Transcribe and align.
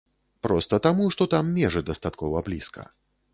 Проста 0.45 0.79
таму, 0.87 1.05
што 1.15 1.27
там 1.33 1.51
межы 1.59 1.85
дастаткова 1.91 2.43
блізка. 2.49 2.89